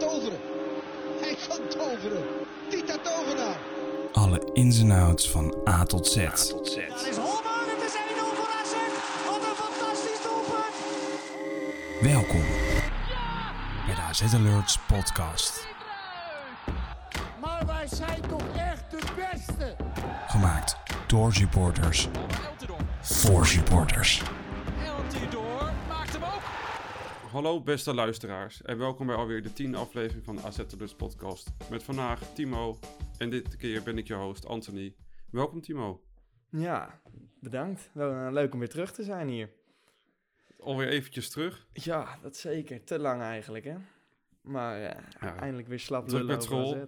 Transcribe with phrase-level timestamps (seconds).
[0.00, 0.38] toveren.
[1.20, 2.24] Hij kan toveren.
[2.68, 3.56] Tita Tovenaar.
[4.12, 6.14] Alle ins en outs van A tot Z.
[6.14, 6.28] Daar
[7.08, 7.98] is Holman, het is 1-0
[8.36, 8.74] voor AZ.
[9.26, 10.74] Wat een fantastisch doelpunt.
[12.00, 12.44] Welkom
[13.86, 15.66] bij de AZ Alerts podcast.
[17.40, 19.76] Maar wij zijn toch echt de beste.
[20.26, 20.76] Gemaakt
[21.06, 22.08] door supporters
[23.00, 24.22] voor supporters.
[27.30, 30.62] Hallo beste luisteraars en welkom bij alweer de tiende aflevering van de AZ
[30.96, 31.50] podcast.
[31.70, 32.78] Met vandaag Timo
[33.18, 34.94] en dit keer ben ik je host Anthony.
[35.30, 36.02] Welkom Timo.
[36.48, 37.00] Ja,
[37.40, 37.90] bedankt.
[37.92, 39.50] Wel, eh, leuk om weer terug te zijn hier.
[40.58, 41.66] Alweer eventjes terug.
[41.72, 42.84] Ja, dat zeker.
[42.84, 43.76] Te lang eigenlijk, hè?
[44.42, 45.36] Maar eh, Ja.
[45.36, 46.74] eindelijk weer slap Druk met school.
[46.76, 46.84] AZ.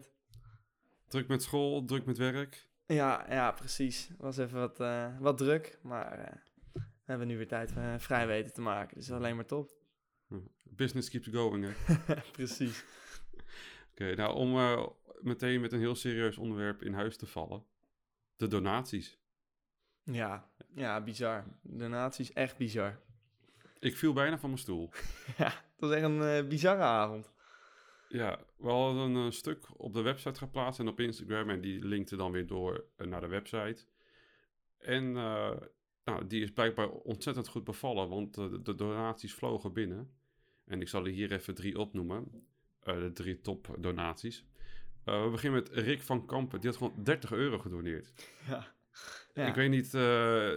[1.08, 2.68] Druk met school, druk met werk.
[2.86, 4.10] Ja, ja, precies.
[4.18, 6.40] Was even wat, eh, wat druk, maar
[6.72, 8.96] we hebben nu weer tijd vrij weten te maken.
[8.96, 9.80] Dus alleen maar top.
[10.76, 11.94] Business keeps going hè.
[12.12, 12.84] Oké, precies.
[13.94, 14.86] nou om eh,
[15.20, 17.64] meteen met een heel serieus onderwerp in huis te vallen.
[18.36, 19.18] De donaties.
[20.02, 21.44] Ja, ja, bizar.
[21.62, 23.00] De natie is echt bizar.
[23.78, 24.90] Ik viel bijna van mijn stoel.
[25.38, 27.32] ja, het was echt een eh, bizarre avond.
[28.08, 32.16] Ja, we hadden een stuk op de website geplaatst en op Instagram en die linkte
[32.16, 33.84] dan weer door eh, naar de website.
[34.78, 35.12] En
[36.04, 40.21] nou, die is blijkbaar ontzettend goed bevallen, want de, de donaties vlogen binnen.
[40.64, 42.46] En ik zal er hier even drie opnoemen,
[42.82, 44.44] eh, de drie top donaties.
[45.04, 48.12] Eh, we beginnen met Rick van Kampen, die had gewoon 30 euro gedoneerd.
[48.48, 48.74] Ja.
[49.34, 49.46] ja.
[49.46, 50.52] Ik weet niet, eh,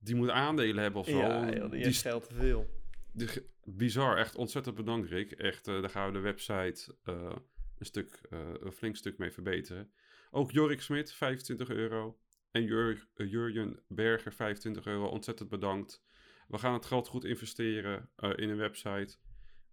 [0.00, 1.16] die moet aandelen hebben of zo.
[1.18, 2.70] Ja, joh, die Die geld te veel.
[3.12, 5.32] de ge- bizar, echt ontzettend bedankt Rick.
[5.32, 7.42] Echt, daar gaan we de website een,
[7.80, 8.20] stuk,
[8.60, 9.92] een flink stuk mee verbeteren.
[10.30, 12.18] Ook Jorik Smit, 25 euro.
[12.50, 15.06] En Jur Jurjen Berger, 25 euro.
[15.06, 16.02] Ontzettend bedankt.
[16.52, 19.16] We gaan het geld goed investeren eh, in een website.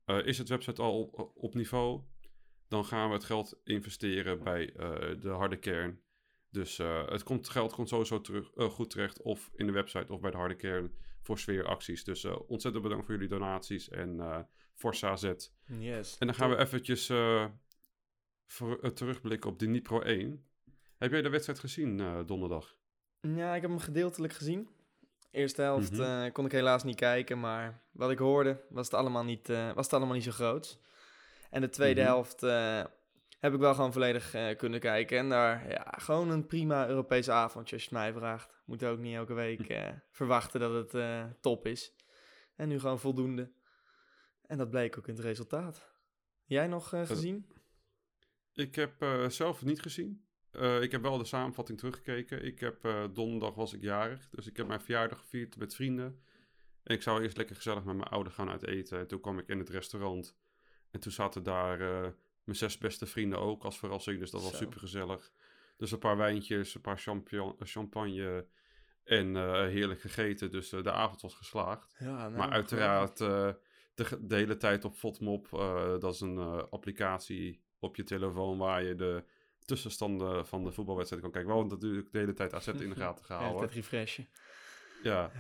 [0.05, 2.01] Eh, is het website al op, op niveau?
[2.67, 6.01] Dan gaan we het geld investeren bij eh, de harde kern.
[6.49, 9.21] Dus het komt, geld komt sowieso terug, goed terecht.
[9.21, 12.03] Of in de website of bij de harde kern voor sfeeracties.
[12.03, 15.33] Dus ontzettend bedankt voor jullie donaties en Forza Z.
[15.65, 16.17] Yes.
[16.17, 17.05] En dan gaan we eventjes
[18.45, 20.45] voor, terugblikken op de Nipro 1.
[20.97, 22.77] Heb jij de wedstrijd gezien donderdag?
[23.21, 24.69] Ja, ik heb hem gedeeltelijk gezien.
[25.31, 26.01] Eerste helft Mhm.
[26.01, 29.73] eh, kon ik helaas niet kijken, maar wat ik hoorde was het allemaal niet, eh,
[29.73, 30.79] was het allemaal niet zo groot.
[31.49, 32.09] En de tweede Mhm.
[32.09, 32.83] helft eh,
[33.39, 35.17] heb ik wel gewoon volledig kunnen kijken.
[35.17, 38.61] En daar, ja, gewoon een prima Europese avondje als je het mij vraagt.
[38.65, 41.93] Moet ook niet elke week eh, verwachten dat het top is.
[42.55, 43.51] En nu gewoon voldoende.
[44.45, 45.87] En dat bleek ook in het resultaat.
[46.45, 47.51] Jij nog gezien?
[48.53, 50.27] Ik heb zelf niet gezien.
[50.51, 52.45] Eh, ik heb wel de samenvatting teruggekeken.
[52.45, 56.19] Ik heb eh, donderdag was ik jarig, dus ik heb mijn verjaardag gevierd met vrienden.
[56.83, 58.99] En ik zou eerst lekker gezellig met mijn ouder gaan uit eten.
[58.99, 60.37] En toen kwam ik in het restaurant.
[60.91, 62.11] En toen zaten daar eh,
[62.43, 64.19] mijn zes beste vrienden ook als verrassing.
[64.19, 65.31] Dus dat was super gezellig.
[65.77, 66.97] Dus een paar wijntjes, een paar
[67.57, 68.47] champagne
[69.03, 69.35] en
[69.69, 70.51] heerlijk gegeten.
[70.51, 71.95] Dus de avond was geslaagd.
[71.99, 73.55] Ja, nou, Maar uiteraard de,
[74.21, 75.47] de hele tijd op FODMOP.
[75.99, 76.37] dat is een
[76.69, 79.23] applicatie op je telefoon waar je de
[79.69, 81.51] tussenstanden van de voetbalwedstrijd kan kijken.
[81.51, 83.61] Wel natuurlijk de hele tijd AZ in de gaten Ja, gehouden.
[83.61, 84.27] het refreshen.
[85.03, 85.31] Ja.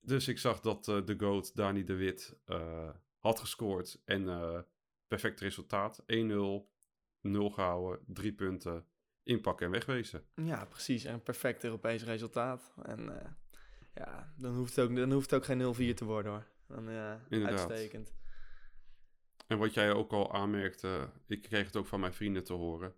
[0.00, 2.88] Dus ik zag dat eh, de GOAT, Dani de Wit, eh,
[3.18, 4.02] had gescoord.
[4.04, 4.58] En eh,
[5.08, 6.02] perfect resultaat.
[6.06, 6.70] 1-0,
[7.20, 8.86] 0 gehouden, 3 punten,
[9.22, 10.24] inpakken en wegwezen.
[10.34, 11.04] Ja, precies.
[11.04, 12.74] En een perfect Europees resultaat.
[12.82, 13.12] En
[13.94, 16.46] ja, dan hoeft, het ook, dan hoeft het ook geen 0-4 te worden hoor.
[16.66, 18.14] Dan ja, uitstekend.
[19.46, 22.94] En wat jij ook al aanmerkte, ik kreeg het ook van mijn vrienden te horen.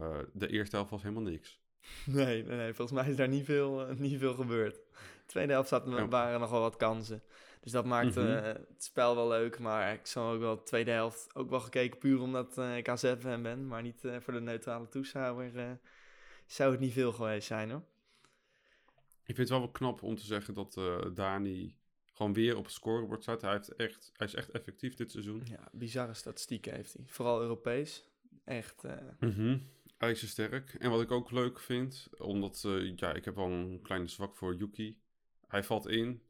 [0.00, 1.62] Eh, de eerste helft was helemaal niks.
[2.06, 4.74] Nee, nee, nee, volgens mij is daar niet veel, eh, niet veel gebeurd.
[4.74, 4.80] De
[5.26, 6.08] tweede helft zaten, Ja.
[6.08, 7.22] waren nog wel wat kansen.
[7.60, 8.30] Dus dat maakte Mhm.
[8.30, 9.58] eh, het spel wel leuk.
[9.58, 12.88] Maar ik zou ook wel de tweede helft ook wel gekeken puur omdat eh, ik
[12.88, 13.66] AZ-fan ben.
[13.66, 15.78] Maar niet voor de neutrale toeschouwer
[16.46, 17.82] zou het niet veel geweest zijn hoor.
[19.26, 20.80] Ik vind het wel wel knap om te zeggen dat
[21.14, 21.76] Dani
[22.12, 23.40] gewoon weer op het scorebord staat.
[23.42, 25.42] Hij, heeft echt, hij is echt effectief dit seizoen.
[25.44, 27.04] Ja, bizarre statistieken heeft hij.
[27.06, 28.04] Vooral Europees.
[28.44, 28.82] Echt,
[29.20, 29.58] Mhm.
[29.98, 30.74] IJzersterk.
[30.78, 34.36] En wat ik ook leuk vind, omdat eh, ja, ik heb wel een kleine zwak
[34.36, 34.98] voor Yuki.
[35.48, 36.22] Hij valt in.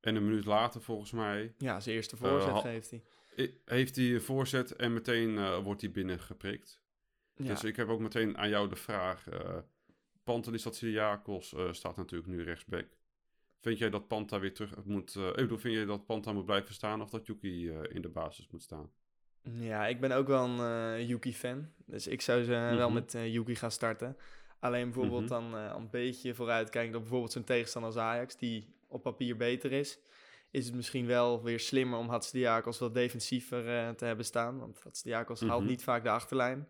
[0.00, 3.02] En een minuut later, volgens mij, ja, zijn eerste voorzet ha- geeft hij.
[3.64, 6.80] heeft hij een voorzet en meteen eh, wordt hij binnengeprikt.
[7.34, 7.44] Ja.
[7.46, 9.28] Dus ik heb ook meteen aan jou de vraag.
[9.28, 9.58] eh
[10.24, 12.86] Pantelis Satsiliakos eh staat natuurlijk nu rechtsback.
[13.60, 15.16] Vind jij dat Panta weer terug moet...
[15.16, 18.02] eh, ik bedoel, vind jij dat Panta moet blijven staan of dat Yuki eh, in
[18.02, 18.90] de basis moet staan?
[19.52, 20.60] Ja, ik ben ook wel een
[20.98, 21.68] eh, Yuki-fan.
[21.86, 22.92] Dus ik zou ze wel Mhm.
[22.94, 24.16] met eh, Yuki gaan starten.
[24.60, 25.30] Alleen bijvoorbeeld Mhm.
[25.30, 29.72] dan eh, een beetje vooruitkijken op bijvoorbeeld zo'n tegenstander als Ajax, die op papier beter
[29.72, 29.98] is.
[30.50, 34.58] is het misschien wel weer slimmer om Hatsdiakos wat defensiever eh, te hebben staan.
[34.58, 35.70] Want Hatsdiakos haalt Mhm.
[35.70, 36.68] niet vaak de achterlijn.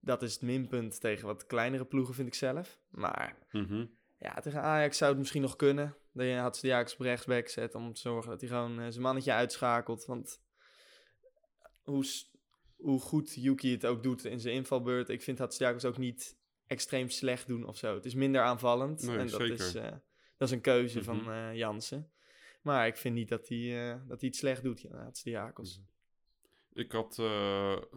[0.00, 2.78] Dat is het minpunt tegen wat kleinere ploegen, vind ik zelf.
[2.90, 3.36] Maar
[4.18, 5.94] ja, tegen Ajax zou het misschien nog kunnen.
[6.12, 9.32] Dat je Hatsdiakos op rechtsback zet om te zorgen dat hij gewoon eh, zijn mannetje
[9.32, 10.04] uitschakelt.
[10.04, 10.40] Want
[11.86, 12.04] hoe,
[12.76, 16.36] hoe goed Yuki het ook doet in zijn invalbeurt, ik vind Hatsdiakos ook niet
[16.66, 17.94] extreem slecht doen of zo.
[17.94, 19.54] Het is minder aanvallend Nee, en dat zeker.
[19.54, 19.90] is, eh,
[20.36, 21.04] dat is een keuze Mhm.
[21.06, 22.10] van eh, Jansen.
[22.62, 25.80] Maar ik vind niet dat hij, eh, dat hij het slecht doet, ja, Hatsdiakos.
[26.72, 27.18] Ik, had,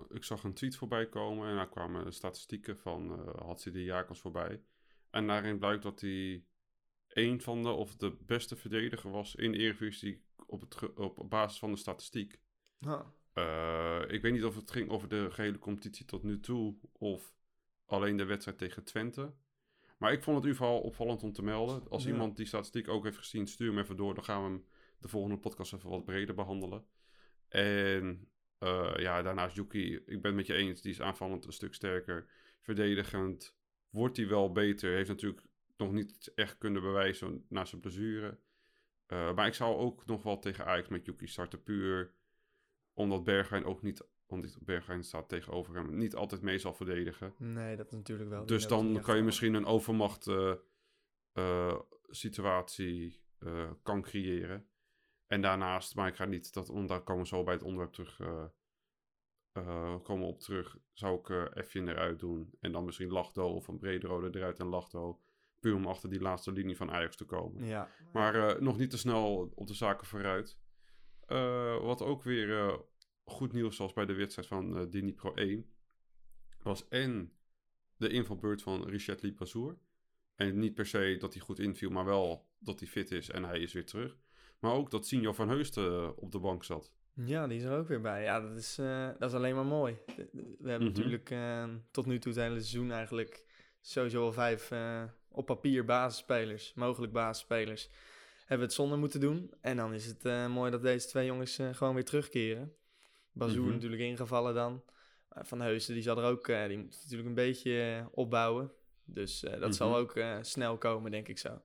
[0.10, 4.62] ik zag een tweet voorbij komen en daar kwamen statistieken van eh Hatsidiakos voorbij.
[5.10, 6.44] En daarin blijkt dat hij
[7.08, 11.60] een van de, of de beste verdediger was in de Eredivisie op, het, op basis
[11.60, 12.40] van de statistiek.
[12.80, 13.08] Ah,
[13.40, 17.34] Eh, ik weet niet of het ging over de gehele competitie tot nu toe of
[17.86, 19.34] alleen de wedstrijd tegen Twente.
[19.98, 21.90] Maar ik vond het in ieder geval opvallend om te melden.
[21.90, 22.10] Als Ja.
[22.10, 24.14] iemand die statistiek ook heeft gezien, stuur hem even door.
[24.14, 24.66] Dan gaan we hem
[25.00, 26.86] de volgende podcast even wat breder behandelen.
[27.48, 28.28] En
[28.58, 30.82] eh, ja, daarnaast Yuki, ik ben het met je eens.
[30.82, 32.30] Die is aanvallend een stuk sterker.
[32.62, 33.56] Verdedigend
[33.90, 34.94] wordt hij wel beter.
[34.96, 35.42] Heeft natuurlijk
[35.78, 38.40] nog niet echt kunnen bewijzen na zijn blessure.
[39.06, 41.64] Eh, maar ik zou ook nog wel tegen Ajax met Yuki starten.
[41.64, 42.14] Puur
[43.00, 47.34] omdat Bergwijn ook niet, omdat Bergwijn staat tegenover hem, niet altijd mee zal verdedigen.
[47.38, 48.46] nee, dat is natuurlijk wel.
[48.46, 50.54] Dus dan kan je wel- misschien een overmacht eh,
[51.32, 51.80] eh,
[52.10, 54.68] situatie eh, kan creëren.
[55.28, 57.92] En daarnaast, maar ik ga niet, dat, want daar komen we zo bij het onderwerp
[57.94, 58.18] terug,
[60.04, 62.50] komen we op terug, zou ik Effjen eruit doen.
[62.60, 65.20] En dan misschien Lachdo of een Brederode eruit en Lachdo.
[65.60, 67.66] Puur om achter die laatste linie van Ajax te komen.
[67.66, 70.58] Ja, Maar nog niet te snel op de zaken vooruit.
[71.82, 72.80] Wat ook weer
[73.30, 75.70] goed nieuws was bij de wedstrijd van eh Dini Pro 1...
[76.62, 77.34] was en
[77.98, 79.78] de invalbeurt van Richard Lipazour.
[80.36, 83.44] En niet per se dat hij goed inviel, maar wel dat hij fit is en
[83.44, 84.18] hij is weer terug.
[84.60, 86.92] Maar ook dat Sinjo van Heusden eh, op de bank zat.
[87.14, 88.24] Ja, die is er ook weer bij.
[88.24, 89.98] Ja, dat is, eh, dat is alleen maar mooi.
[90.16, 90.98] We hebben Mhm.
[90.98, 93.46] natuurlijk eh, tot nu toe het hele seizoen eigenlijk
[93.82, 94.72] sowieso al vijf
[95.32, 97.90] op papier basisspelers, mogelijk basisspelers,
[98.40, 99.54] hebben we het zonder moeten doen.
[99.62, 102.74] En dan is het mooi dat deze twee jongens gewoon weer terugkeren.
[103.32, 103.74] Bazoer Mhm.
[103.74, 104.84] natuurlijk ingevallen dan.
[105.30, 108.72] Maar Van Heusden die zal er ook, eh, die moet natuurlijk een beetje eh, opbouwen.
[109.04, 109.98] Dus eh, dat zal Mhm.
[110.00, 111.62] ook eh, snel komen, denk ik zo.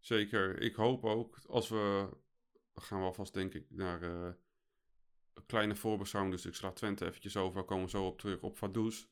[0.00, 0.60] Zeker.
[0.60, 2.08] Ik hoop ook, als we...
[2.74, 4.32] gaan we alvast denk ik naar eh,
[5.34, 6.34] een kleine voorbeschouwing.
[6.36, 7.54] Dus ik sla Twente eventjes over.
[7.54, 9.06] Daar komen we zo op terug op Vaduz.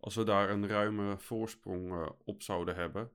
[0.00, 3.10] Als we daar een ruime voorsprong eh, op zouden hebben.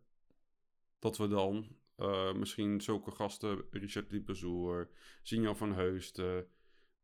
[1.00, 4.90] Dat we dan eh, misschien zulke gasten, Richard Liebezoer,
[5.22, 6.48] Sinjo van Heusden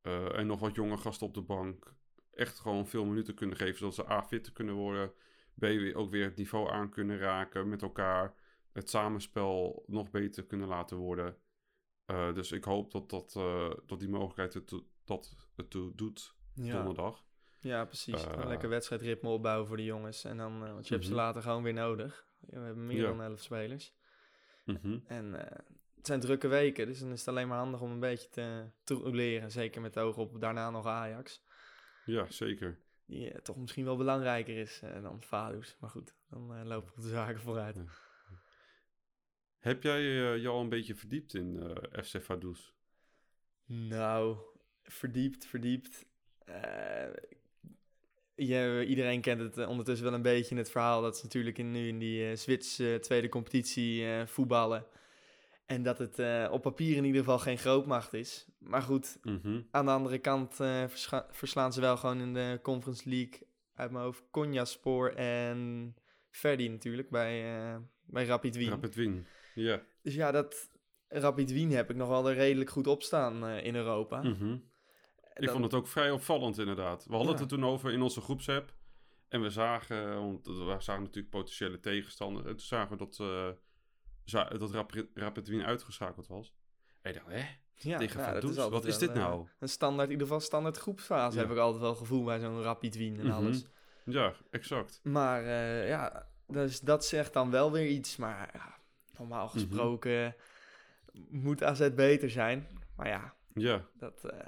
[0.03, 1.93] eh, en nog wat jonge gasten op de bank,
[2.33, 3.77] echt gewoon veel minuten kunnen geven.
[3.77, 5.13] Zodat ze A, fit kunnen worden,
[5.59, 8.35] B, ook weer het niveau aan kunnen raken met elkaar.
[8.71, 11.37] Het samenspel nog beter kunnen laten worden.
[12.05, 14.73] Eh, dus ik hoop dat, dat, eh, dat die mogelijkheid het
[15.05, 17.23] dat het toe doet Ja, donderdag.
[17.59, 18.25] ja precies.
[18.25, 20.23] Eh, lekker wedstrijdritme opbouwen voor de jongens.
[20.23, 21.19] En dan, want je hebt ze Mhm.
[21.21, 22.27] later gewoon weer nodig.
[22.39, 23.07] We hebben meer Ja.
[23.07, 23.93] dan elf spelers.
[24.65, 24.99] Mhm.
[25.05, 25.35] En
[26.03, 28.65] het zijn drukke weken, dus dan is het alleen maar handig om een beetje te,
[28.83, 29.51] te leren.
[29.51, 31.43] Zeker met oog op daarna nog Ajax.
[32.05, 32.79] Ja, zeker.
[33.05, 35.75] Die eh, toch misschien wel belangrijker is eh, dan Vaduz.
[35.79, 37.75] Maar goed, dan eh, lopen de zaken vooruit.
[37.75, 37.83] Ja.
[39.59, 42.71] Heb jij eh, je al een beetje verdiept in FC Vaduz?
[43.65, 44.37] Nou,
[44.83, 46.05] verdiept, verdiept.
[48.35, 51.87] Je, iedereen kent het ondertussen wel een beetje het verhaal dat ze natuurlijk in, nu
[51.87, 54.85] in die Zwitserse tweede competitie voetballen.
[55.65, 58.47] En dat het eh, op papier in ieder geval geen grootmacht is.
[58.59, 59.61] Maar goed, Mhm.
[59.71, 60.83] aan de andere kant eh,
[61.31, 65.95] verslaan ze wel gewoon in de Conference League uit mijn hoofd Konyaspor en
[66.29, 68.69] Verdi natuurlijk bij, eh, bij Rapid Wien.
[68.69, 69.25] Rapid Wien.
[69.55, 69.81] Ja.
[70.01, 70.69] Dus ja, dat
[71.07, 74.21] Rapid Wien heb ik nog wel er redelijk goed op staan in Europa.
[74.21, 74.53] Mhm.
[75.33, 77.05] Ik Dan- vond het ook vrij opvallend inderdaad.
[77.05, 77.41] We hadden Ja.
[77.41, 78.73] het er toen over in onze groepsapp.
[79.29, 82.41] En we zagen, want we zagen natuurlijk potentiële tegenstander.
[82.45, 83.17] En toen zagen we dat,
[84.31, 86.53] dat Rapid, Rapid Wien uitgeschakeld was.
[87.01, 87.45] En ik dacht, hè?
[87.75, 88.55] Ja, Tegen ja, Vaduz?
[88.55, 89.47] Wat is dit eh, nou?
[89.59, 91.41] Een standaard, in ieder geval standaard groepsfase Ja.
[91.43, 93.35] heb ik altijd wel gevoel bij zo'n Rapid Wien en Mhm.
[93.35, 93.65] alles.
[94.05, 94.99] Ja, exact.
[95.03, 98.15] Maar eh, ja, dus dat zegt dan wel weer iets.
[98.15, 98.75] Maar ja,
[99.17, 99.53] normaal Mhm.
[99.53, 100.35] gesproken
[101.29, 102.67] moet AZ beter zijn.
[102.95, 104.39] Maar ja, Ja, dat, eh,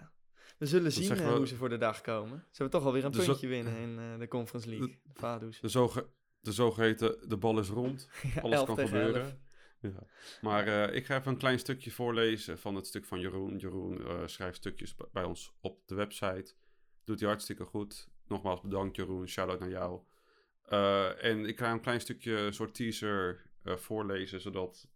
[0.57, 2.37] we zullen zien eh, we- hoe ze voor de dag komen.
[2.39, 4.87] Ze hebben toch alweer een Dus puntje winnen in eh, de Conference League.
[5.03, 5.59] De Vaduz.
[5.59, 6.07] de, zoge,
[6.39, 8.09] de zogeheten de bal is rond.
[8.41, 9.21] Alles 11 kan gebeuren.
[9.21, 9.35] 11.
[10.41, 13.57] Maar eh, ik ga even een klein stukje voorlezen van het stuk van Jeroen.
[13.57, 16.53] Jeroen eh, schrijft stukjes bij ons op de website.
[17.03, 18.09] Doet hij hartstikke goed.
[18.27, 20.01] Nogmaals bedankt Jeroen, shout-out naar jou.
[20.65, 24.87] Eh, en ik ga een klein stukje, soort teaser voorlezen, zodat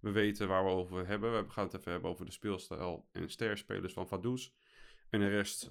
[0.00, 1.44] We weten waar we over hebben.
[1.44, 4.50] We gaan het even hebben over de speelstijl en sterspelers van Vaduz.
[5.08, 5.68] En de rest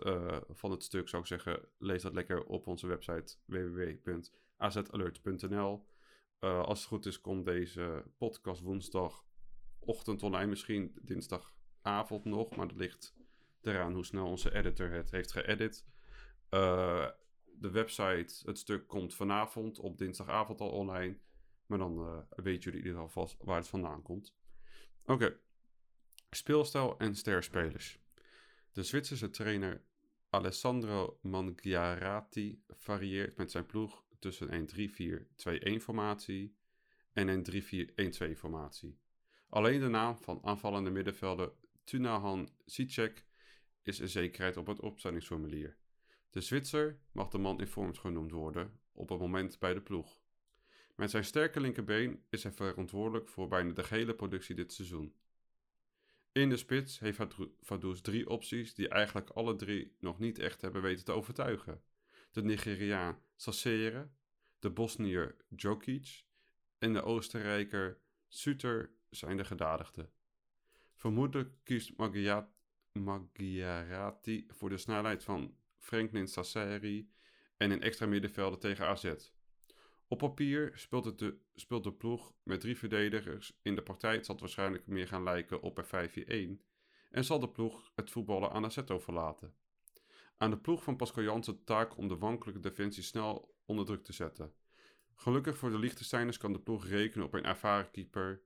[0.49, 5.85] van het stuk zou ik zeggen, lees dat lekker op onze website www.azalert.nl.
[6.41, 12.77] Eh, als het goed is, komt deze podcast woensdagochtend online, misschien dinsdagavond nog, maar dat
[12.77, 13.15] ligt
[13.61, 15.85] eraan hoe snel onze editor het heeft geëdit.
[16.49, 17.07] Eh,
[17.45, 21.17] de website, het stuk komt vanavond op dinsdagavond al online.
[21.65, 24.35] Maar dan uh, weten jullie in ieder geval vast waar het vandaan komt.
[25.05, 25.37] Oké.
[26.29, 27.99] Speelstijl en sterspelers.
[28.71, 29.81] De Zwitserse trainer
[30.29, 36.55] Alessandro Mangiarati varieert met zijn ploeg tussen een 3-4-2-1 formatie
[37.13, 37.45] en een
[38.33, 38.99] 3-4-1-2 formatie.
[39.49, 41.51] Alleen de naam van aanvallende middenvelder
[41.83, 43.25] Tunahan Sicek
[43.81, 45.77] is een zekerheid op het opstellingsformulier.
[46.29, 50.21] De Zwitser mag de man in vorm genoemd worden op het moment bij de ploeg.
[50.95, 55.15] Met zijn sterke linkerbeen is hij verantwoordelijk voor bijna de gehele productie dit seizoen.
[56.31, 57.19] In de spits heeft
[57.61, 61.81] Vaduz drie opties die eigenlijk alle drie nog niet echt hebben weten te overtuigen.
[62.31, 64.09] De Nigeriaan Sassere,
[64.59, 66.23] de Bosnier Djokic
[66.77, 70.11] en de Oostenrijker Suter zijn de gedadigden.
[70.95, 71.93] Vermoedelijk kiest
[72.93, 77.11] Magyarati voor de snelheid van Franklin Sasseri
[77.57, 79.13] en een extra middenvelder tegen AZ.
[80.07, 83.59] Op papier speelt, het de, speelt de ploeg met drie verdedigers.
[83.61, 86.63] In de praktijk zal het waarschijnlijk meer gaan lijken op een 5-4-1.
[87.09, 89.55] En zal de ploeg het voetballen aan AZ overlaten.
[90.41, 94.13] Aan de ploeg van Pascal Jansen taak om de wankelijke defensie snel onder druk te
[94.13, 94.53] zetten.
[95.15, 98.41] Gelukkig voor de Liechtensteiners kan de ploeg rekenen op een ervaren keeper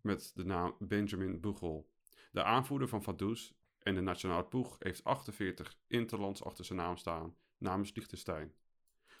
[0.00, 1.90] met de naam Benjamin Bugel.
[2.32, 7.36] De aanvoerder van Vaduz en de nationale ploeg heeft 48 interlands achter zijn naam staan
[7.58, 8.54] namens Liechtenstein.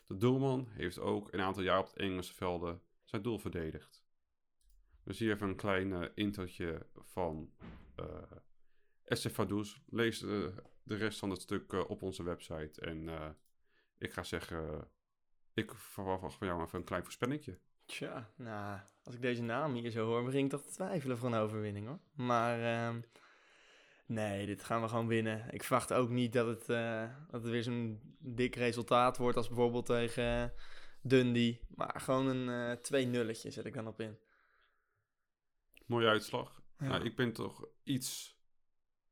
[0.04, 4.04] De doelman heeft ook een aantal jaar op het Engelse velden zijn doel verdedigd.
[5.04, 6.12] Dus hier even een klein
[6.58, 7.50] uh, van
[8.00, 9.78] uh, Vaduz.
[9.86, 10.54] Lees de,
[10.86, 12.80] de, rest van het stuk uh, op onze website.
[12.80, 13.08] En
[13.98, 14.88] ik ga zeggen,
[15.54, 17.58] ik verwacht van jou even een klein voorspellingje.
[17.84, 21.28] Tja, nou, als ik deze naam hier zo hoor, begin ik toch te twijfelen voor
[21.28, 21.98] een overwinning hoor.
[22.12, 23.00] Maar ehm,
[24.06, 25.46] nee, dit gaan we gewoon winnen.
[25.50, 26.66] Ik verwacht ook niet dat het,
[27.30, 30.52] dat het weer zo'n dik resultaat wordt als bijvoorbeeld tegen
[31.02, 31.60] Dundee.
[31.74, 34.18] Maar gewoon een twee nulletje zet ik dan op in.
[35.86, 36.62] Mooie uitslag.
[36.78, 36.86] Ja.
[36.86, 38.38] Nou, ik ben toch iets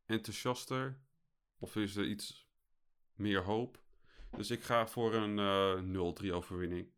[0.07, 1.03] enthousiaster.
[1.65, 2.49] Of is er iets
[3.15, 3.79] meer hoop.
[4.37, 5.39] Dus ik ga voor een
[5.95, 6.89] uh, 0-3 overwinning.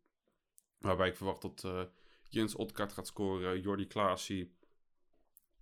[0.79, 1.81] Waarbij ik verwacht dat uh,
[2.29, 4.51] Jens Otkart gaat scoren, Jordi Klaasie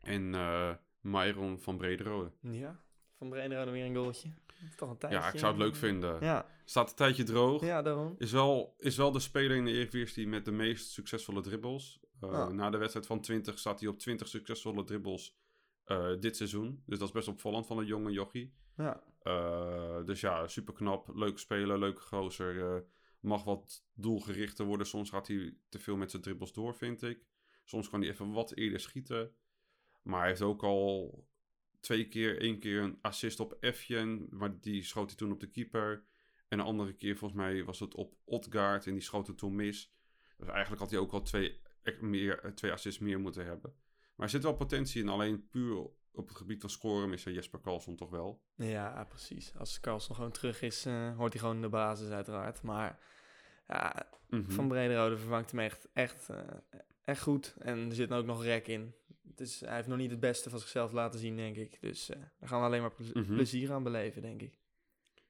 [0.02, 2.32] en uh, Myron van Brederode.
[2.42, 2.80] Ja,
[3.18, 4.30] van Brederode weer een goaltje.
[4.46, 5.20] Dat is toch een tijdje.
[5.20, 6.18] Ja, ik zou het leuk vinden.
[6.24, 7.62] Ja, Staat een tijdje droog.
[7.66, 8.16] ja daarom.
[8.18, 12.00] Is wel, is wel de speler in de Eredivisie met de meest succesvolle dribbles.
[12.24, 12.50] Uh, Ah.
[12.50, 15.36] Na de wedstrijd van 20 staat hij op 20 succesvolle dribbles
[15.88, 16.84] uh, dit seizoen.
[16.86, 18.54] Dus dat is best opvallend van een jonge jochie.
[18.78, 21.16] Ja, Uh, dus ja, super knap.
[21.16, 22.56] Leuke speler, leuke gozer.
[22.56, 22.82] Uh,
[23.20, 24.88] mag wat doelgerichter worden.
[24.88, 27.28] Soms gaat hij te veel met zijn dribbles door, vind ik.
[27.64, 29.36] Soms kan hij even wat eerder schieten.
[30.02, 31.28] Maar hij heeft ook al
[31.80, 34.28] twee keer, één keer een assist op Efjen.
[34.30, 36.06] Maar die schoot hij toen op de keeper.
[36.48, 38.88] En een andere keer, volgens mij, was het op Odgaard.
[38.88, 39.94] En die schoot het toen mis.
[40.38, 41.62] Dus eigenlijk had hij ook al twee,
[42.00, 43.76] meer, twee assists meer moeten hebben.
[44.16, 45.10] Maar er zit wel potentie in.
[45.10, 45.78] Alleen puur
[46.12, 48.42] op het gebied van scoren is er Jesper Karlsson toch wel.
[48.56, 49.54] ja precies.
[49.58, 52.62] Als Carlson gewoon terug is, uh, hoort hij gewoon de basis uiteraard.
[52.62, 53.00] Maar
[53.68, 54.52] ja, Mm -hmm.
[54.52, 56.38] Van Brederode vervangt hem echt, echt, uh,
[57.04, 57.56] echt goed.
[57.60, 58.94] En er zit ook nog rek in.
[59.22, 61.78] Dus hij heeft nog niet het beste van zichzelf laten zien, denk ik.
[61.82, 63.34] Dus uh, daar gaan we alleen maar ple Mhm.
[63.34, 64.60] plezier aan beleven, denk ik.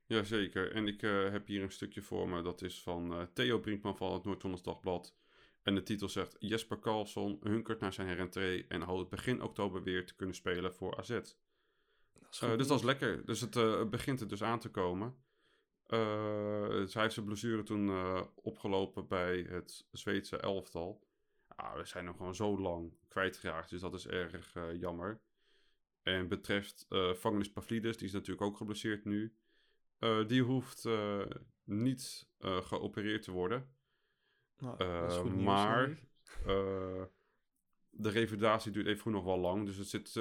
[0.06, 0.72] Jazeker.
[0.72, 2.42] En ik heb hier een stukje voor me.
[2.42, 5.16] Dat is van Theo Brinkman van het Noord-Hollands Dagblad.
[5.66, 6.36] En de titel zegt...
[6.40, 8.66] Jesper Karlsson hunkert naar zijn herentree...
[8.68, 11.10] en hoopt begin oktober weer te kunnen spelen voor AZ.
[11.10, 13.26] Dat uh, dus dat is lekker.
[13.26, 15.16] Dus het uh, begint er dus aan te komen.
[15.88, 17.92] Uh, dus hij heeft zijn blessure toen
[18.36, 21.08] opgelopen bij het Zweedse elftal.
[21.48, 25.22] Ah, we zijn hem gewoon zo lang kwijtgeraakt, dus dat is erg jammer.
[26.02, 29.36] En betreft uh, Vangelis Pavlidis, die is natuurlijk ook geblesseerd nu.
[30.28, 30.88] Die hoeft
[31.64, 33.75] niet geopereerd te worden.
[34.58, 35.98] Nou, maar
[37.90, 40.20] de revalidatie duurt even nog wel lang, dus het zit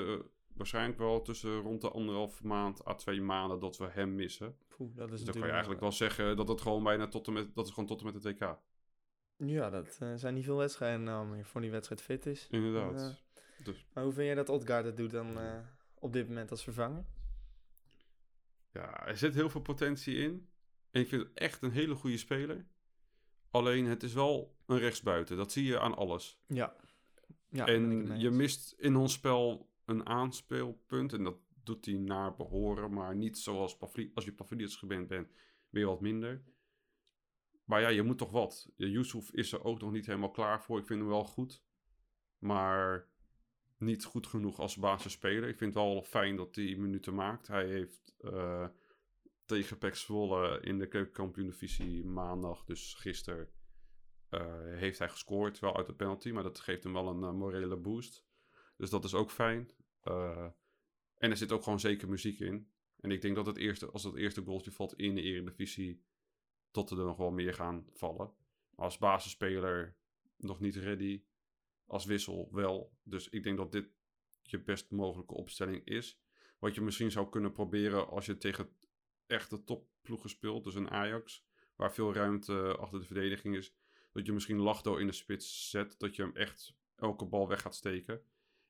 [0.54, 4.56] waarschijnlijk wel tussen rond de anderhalf maand à twee maanden dat we hem missen.
[4.68, 7.26] Poeh, dat is dus dan kan je eigenlijk wel zeggen dat het gewoon bijna tot
[7.26, 8.58] en met, dat is gewoon tot en met het WK.
[9.36, 12.48] Ja, dat zijn niet veel wedstrijden nou meer voor die wedstrijd fit is.
[12.50, 13.22] Inderdaad.
[13.64, 13.86] Dus.
[13.92, 15.38] Maar hoe vind jij dat Odgaard het doet dan
[15.94, 17.04] op dit moment als vervanger?
[18.72, 20.48] Ja, er zit heel veel potentie in.
[20.90, 22.66] En ik vind het echt een hele goede speler.
[23.54, 25.36] Alleen het is wel een rechtsbuiten.
[25.36, 26.40] Dat zie je aan alles.
[26.46, 26.76] Ja.
[27.48, 31.12] Ja, en je mist in ons spel een aanspeelpunt.
[31.12, 32.92] En dat doet hij naar behoren.
[32.92, 35.32] Maar niet zoals Pavli als je Pavlidis gewend bent,
[35.70, 36.42] weer wat minder.
[37.64, 38.70] Maar ja, je moet toch wat.
[38.76, 40.78] Yusuf is er ook nog niet helemaal klaar voor.
[40.78, 41.62] Ik vind hem wel goed.
[42.38, 43.08] Maar
[43.78, 45.48] niet goed genoeg als basisspeler.
[45.48, 47.46] Ik vind het wel fijn dat hij minuten maakt.
[47.46, 48.66] Hij heeft eh,
[49.46, 49.94] tegen Pek
[50.60, 53.48] in de keukenkampioen-divisie maandag, dus gisteren,
[54.28, 55.58] eh, heeft hij gescoord.
[55.58, 58.24] Wel uit de penalty, maar dat geeft hem wel een eh, morele boost.
[58.76, 59.70] Dus dat is ook fijn.
[60.00, 60.46] Eh,
[61.14, 62.72] en er zit ook gewoon zeker muziek in.
[63.00, 66.04] En ik denk dat het eerste, als het eerste goaltje valt in de Eredivisie,
[66.70, 68.34] tot er nog wel meer gaan vallen.
[68.74, 69.96] Als basisspeler
[70.36, 71.24] nog niet ready.
[71.86, 72.98] Als wissel wel.
[73.02, 73.88] Dus ik denk dat dit
[74.42, 76.20] je best mogelijke opstelling is.
[76.58, 78.76] Wat je misschien zou kunnen proberen als je tegen
[79.26, 80.64] echte topploegen speelt.
[80.64, 81.44] Dus een Ajax,
[81.76, 83.74] waar veel ruimte achter de verdediging is.
[84.12, 85.98] Dat je misschien Lachdo in de spits zet.
[85.98, 88.22] Dat je hem echt elke bal weg gaat steken.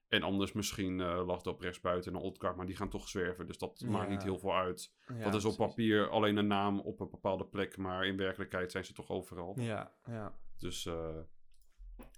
[0.08, 2.56] En anders misschien eh Lachdo op rechts buiten en Oldkaart.
[2.56, 3.46] Maar die gaan toch zwerven.
[3.46, 4.94] Dus dat maakt niet heel veel uit.
[5.06, 5.75] Ja, dat is op precies.
[5.75, 7.76] papier alleen een naam op een bepaalde plek.
[7.76, 9.61] Maar in werkelijkheid zijn ze toch overal.
[9.61, 10.38] Ja, ja.
[10.58, 11.18] Dus eh,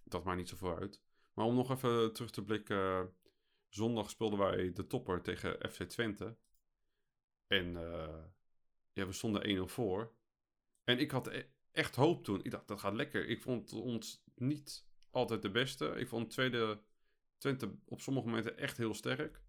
[0.05, 1.02] dat maakt niet zoveel uit.
[1.35, 2.76] Maar om nog even terug te blikken.
[2.76, 3.05] eh,
[3.69, 6.37] zondag speelden wij de topper tegen FC Twente.
[7.47, 8.25] En eh,
[8.93, 10.15] ja, we stonden 1-0 voor.
[10.85, 12.45] En ik had e- echt hoop toen.
[12.45, 13.29] Ik dacht, dat gaat lekker.
[13.29, 15.87] Ik vond ons niet altijd de beste.
[15.87, 16.81] Ik vond tweede
[17.38, 19.41] Twente op sommige momenten echt heel sterk.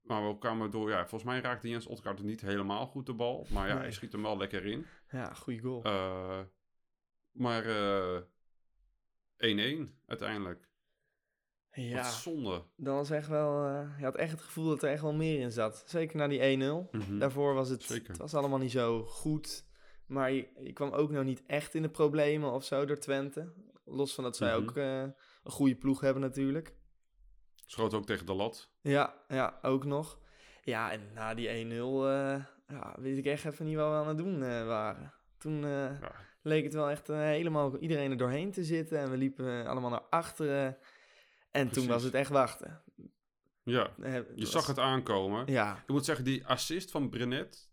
[0.00, 0.90] Maar we kwamen door...
[0.90, 3.46] Ja, volgens mij raakte Jens Otkaart niet helemaal goed de bal.
[3.50, 4.86] Maar ja, hij schiet hem wel lekker in.
[5.10, 5.82] Ja, goede goal.
[5.82, 6.40] Eh,
[7.30, 8.22] maar eh,
[9.86, 10.68] 1-1 uiteindelijk.
[11.72, 12.62] Ja, Wat zonde.
[12.76, 13.64] dat was echt wel...
[13.66, 15.82] eh, je had echt het gevoel dat er echt wel meer in zat.
[15.86, 16.90] Zeker na die 1-0.
[16.90, 17.18] Mhm.
[17.18, 18.08] Daarvoor was het, Zeker.
[18.08, 19.66] het was allemaal niet zo goed.
[20.06, 23.52] Maar je, je kwam ook nog niet echt in de problemen of zo door Twente.
[23.84, 24.62] Los van dat zij Mhm.
[24.68, 26.74] ook eh, een goede ploeg hebben natuurlijk.
[27.66, 28.70] Schoot ook tegen de lat.
[28.82, 30.18] Ja, ja, ook nog.
[30.62, 34.08] Ja, en na die 1-0 eh, ja, weet ik echt even niet wat we aan
[34.08, 35.12] het doen waren.
[35.38, 35.98] Toen Ja.
[36.42, 38.98] leek het wel echt helemaal iedereen er doorheen te zitten.
[38.98, 40.76] En we liepen allemaal naar achteren.
[41.50, 42.82] En toen was het echt wachten.
[43.62, 45.46] Ja, je was- zag het aankomen.
[45.46, 47.68] Ja, Ik moet zeggen, die assist van Brenet,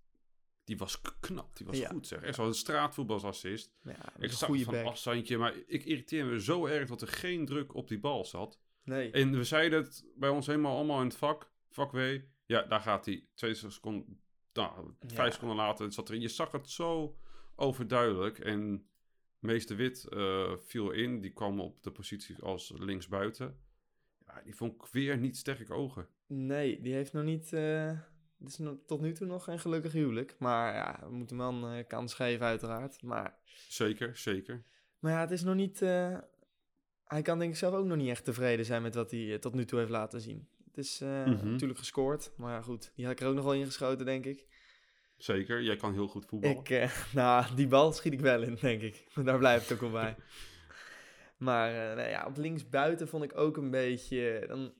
[0.64, 1.56] die was knap.
[1.58, 1.90] Die was Ja.
[1.90, 2.22] goed zeg.
[2.22, 3.72] Echt zo'n straatvoetbalsassist.
[3.84, 7.46] ja Ik zag goede van afstandje, maar ik irriteer me zo erg dat er geen
[7.46, 8.60] druk op die bal zat.
[8.84, 9.12] Nee.
[9.12, 12.20] En we zeiden het bij ons helemaal allemaal in het vak, vak W.
[12.46, 13.28] Ja, daar gaat hij.
[13.34, 14.20] Twee seconden,
[14.54, 15.32] nou, vijf Ja.
[15.32, 16.22] seconden later zat erin.
[16.22, 17.18] Je zag het zo
[17.56, 18.40] overduidelijk.
[18.40, 18.88] En
[19.40, 21.22] Meester Wit eh, viel in.
[21.22, 23.60] Die kwam op de positie als linksbuiten.
[24.44, 26.08] Die vond ik weer niet sterk ogen.
[26.28, 27.54] Nee, die heeft nog niet.
[27.54, 27.92] eh,
[28.40, 30.36] het is nog, tot nu toe nog geen gelukkig huwelijk.
[30.40, 33.02] Maar ja, we moeten hem wel een eh, kans geven, uiteraard.
[33.02, 34.64] Maar, Zeker, zeker.
[35.00, 35.82] maar ja, het is nog niet.
[35.82, 36.18] eh,
[37.06, 39.54] hij kan denk ik zelf ook nog niet echt tevreden zijn met wat hij tot
[39.54, 40.48] nu toe heeft laten zien.
[40.66, 41.52] Het is Mhm.
[41.52, 42.32] natuurlijk gescoord.
[42.38, 44.46] Maar ja, goed, die had ik er ook nog wel ingeschoten, denk ik.
[45.18, 45.62] Zeker.
[45.62, 46.58] Jij kan heel goed voetballen.
[46.58, 46.70] Ik,
[47.14, 49.04] nou, die bal schiet ik wel in, denk ik.
[49.24, 50.16] Daar blijft het ook wel bij.
[51.38, 54.44] Maar eh, nou ja, op linksbuiten vond ik ook een beetje...
[54.48, 54.74] Dan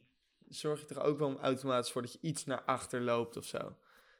[0.48, 3.58] zorg je er ook wel automatisch voor dat je iets naar achter loopt of zo.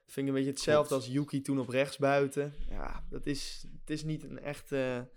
[0.06, 2.54] Vind ik een beetje hetzelfde als Yuki toen op rechtsbuiten.
[2.70, 5.10] Ja, dat is, het is niet een echte,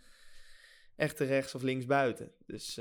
[0.97, 2.33] echte rechts- of linksbuiten.
[2.47, 2.77] Dus.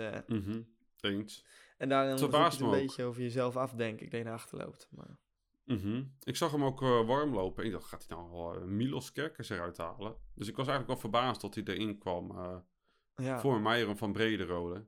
[1.01, 1.45] Eens.
[1.77, 4.05] en daarin moet je een beetje over jezelf afdenken.
[4.05, 4.87] Ik denk naar achter loopt.
[4.91, 5.17] Maar,
[5.65, 6.03] Mhm.
[6.23, 7.61] Ik zag hem ook eh, warm lopen.
[7.63, 10.15] En ik dacht, gaat hij nou wel Milos Kerkers eruit halen?
[10.35, 12.31] Dus ik was eigenlijk wel verbaasd dat hij erin kwam.
[13.21, 14.85] Ja, Voor Meijeren van Brederode.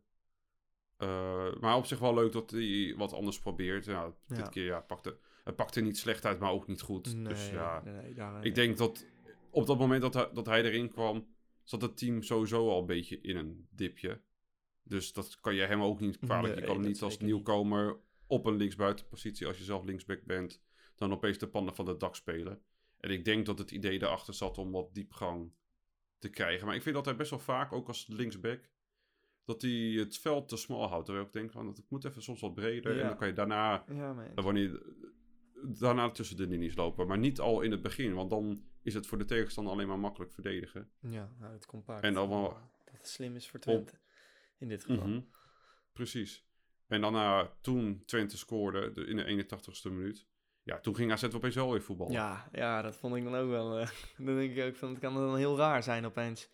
[0.97, 3.85] Eh, maar op zich wel leuk dat hij wat anders probeert.
[3.85, 4.47] Ja, dit Ja.
[4.47, 7.15] keer ja, pakte, het pakte niet slecht uit, maar ook niet goed.
[7.15, 9.05] nee, dus ja, nee, nee, daar, ik denk dat
[9.49, 11.27] op dat moment dat hij, dat hij erin kwam,
[11.63, 14.21] zat het team sowieso al een beetje in een dipje.
[14.83, 16.55] Dus dat kan je hem ook niet kwalijk.
[16.59, 17.21] je kan hem niet als niet.
[17.27, 20.61] nieuwkomer op een linksbuitenpositie, als je zelf linksback bent,
[20.95, 22.61] dan opeens de pannen van het dak spelen.
[22.99, 25.51] En ik denk dat het idee daarachter zat om wat diepgang
[26.19, 26.65] te krijgen.
[26.65, 28.69] Maar ik vind dat hij best wel vaak, ook als linksback,
[29.45, 31.05] dat hij het veld te smal houdt.
[31.05, 32.93] Terwijl ik denk van, het moet even soms wat breder.
[32.95, 33.01] Ja.
[33.01, 34.81] En dan kan je daarna, Ja, dan wanneer,
[35.63, 37.07] daarna tussen de linies lopen.
[37.07, 39.99] Maar niet al in het begin, want dan is het voor de tegenstander alleen maar
[39.99, 40.91] makkelijk verdedigen.
[40.99, 42.03] Ja, nou, het compact.
[42.03, 43.99] En allemaal- eh, Dat het slim is voor Twente.
[44.57, 45.07] In dit geval.
[45.07, 45.21] Mhm.
[45.93, 46.47] Precies.
[46.87, 50.27] En daarna, toen Twente scoorde, de, in de 81ste minuut,
[50.69, 52.13] ja, toen ging AZ opeens wel weer voetballen.
[52.13, 53.79] Ja, ja, dat vond ik dan ook wel.
[53.79, 56.49] eh, dan denk ik ook van, het kan dan heel raar zijn opeens.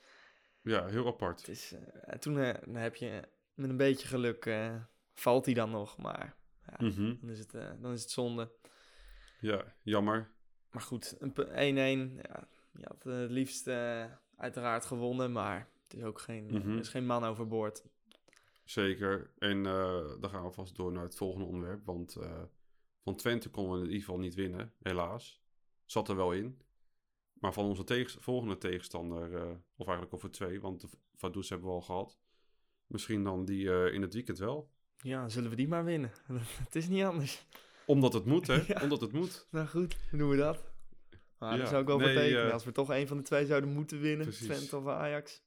[0.61, 1.39] Ja, heel apart.
[1.39, 1.73] Het is,
[2.03, 3.21] eh, toen eh, dan heb je
[3.53, 4.55] met een beetje geluk,
[5.13, 5.97] valt hij dan nog.
[5.97, 6.35] Maar
[6.67, 7.15] ja, Mhm.
[7.21, 7.51] dan, is het,
[7.81, 8.51] dan is het zonde.
[9.39, 10.31] Ja, jammer.
[10.71, 12.15] Maar goed, een p- 1-1.
[12.21, 13.67] Ja, je had het liefst
[14.37, 16.71] uiteraard gewonnen, maar het is ook geen, Mhm.
[16.71, 17.83] er is geen man overboord.
[18.63, 19.31] Zeker.
[19.37, 19.63] En
[20.19, 21.85] dan gaan we vast door naar het volgende onderwerp.
[21.85, 22.17] Want
[23.05, 25.41] van Twente konden we in ieder geval niet winnen, helaas.
[25.85, 26.61] Zat er wel in.
[27.33, 31.73] Maar van onze volgende tegenstander, eh, of eigenlijk over twee, want de Vaduz hebben we
[31.73, 32.17] al gehad.
[32.87, 34.71] Misschien dan die eh, in het weekend wel.
[34.97, 36.11] Ja, zullen we die maar winnen?
[36.65, 37.45] het is niet anders.
[37.85, 38.63] Omdat het moet, hè?
[38.73, 38.81] Ja.
[38.81, 39.47] Omdat het moet.
[39.51, 40.63] Nou goed, doen we dat.
[41.37, 43.45] Maar Ja, daar zou ik wel nee, eh, Als we toch een van de twee
[43.45, 44.45] zouden moeten winnen, Precies.
[44.45, 45.43] Twente of Ajax.